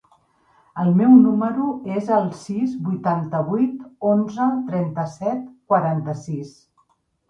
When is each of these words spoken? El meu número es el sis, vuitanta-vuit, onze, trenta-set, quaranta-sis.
El 0.83 0.87
meu 1.01 1.11
número 1.25 1.67
es 1.97 2.09
el 2.17 2.25
sis, 2.45 2.75
vuitanta-vuit, 2.89 3.87
onze, 4.17 4.51
trenta-set, 4.75 5.49
quaranta-sis. 5.73 6.61